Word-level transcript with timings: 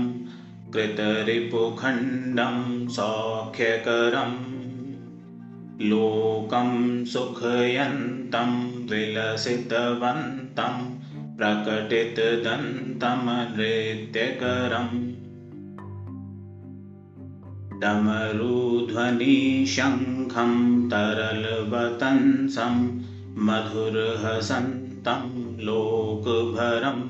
कृतरिपुखण्डं 0.73 2.55
सौख्यकरम् 2.95 4.38
सुखयन्तं 7.12 8.52
विलसितवन्तं 8.91 10.76
प्रकटितदन्तं 11.38 13.21
नृत्यकरम् 13.57 14.98
डमरुध्वनिशङ्खं 17.82 18.94
तरलवतंसं 20.91 22.76
मधुरहसन्तं 24.99 25.21
लोकभरम् 25.65 27.04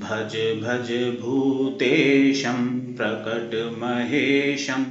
भज 0.00 0.34
भज 0.62 0.90
भूतेशं 1.20 2.58
प्रकटमहेशं 2.96 4.82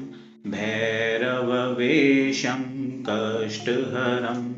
भैरववेशं 0.51 2.61
कष्टहरम् 3.07 4.49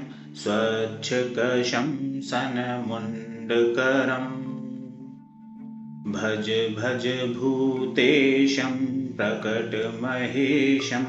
स्वच्छकशं 0.41 1.87
सनमुण्डकरम् 2.29 4.29
भज 6.13 6.47
भज 6.77 7.05
भूतेशं 7.35 8.73
प्रकटमहेशं 9.17 11.05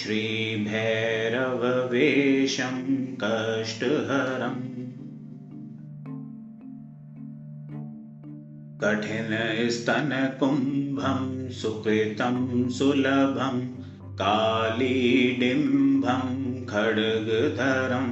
श्रीभैरववेशं 0.00 0.76
कष्टहरम् 3.22 4.60
कठिनस्तनकुम्भं 8.82 9.98
सुकृतं 11.58 12.36
सुलभं 12.68 13.60
कालीडिम्भं 14.20 16.24
खड्गधरम् 16.70 18.10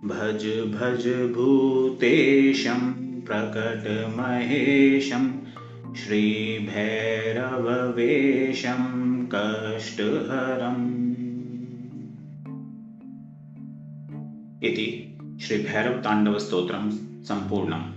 भज 0.05 0.73
भज 0.75 1.31
भूतेशं 1.35 2.81
प्रकटमहेशं 3.21 5.31
श्रीभैरववेशं 5.95 8.83
कष्टहरम्। 9.33 11.05
इति 14.63 15.17
श्रीभैरवताण्डवस्तोत्रं 15.41 16.91
सम्पूर्णम् 17.23 17.94